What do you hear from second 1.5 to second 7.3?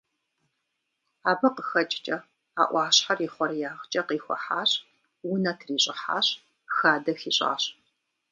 къыхэкӏкӏэ, а ӏуащхьэр и хъуреягъкӏэ къихухьащ, унэ трищӏыхьащ, хадэ